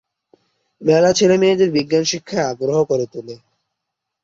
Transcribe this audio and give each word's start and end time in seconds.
মেলা 0.81 1.11
ছেলে 1.13 1.35
মেয়েদের 1.37 1.69
বিজ্ঞান 1.71 2.03
শিক্ষায় 2.11 2.47
আগ্রহী 2.51 2.83
করে 2.89 3.05
তোলে। 3.13 3.35